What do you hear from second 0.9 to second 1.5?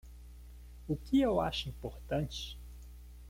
que eu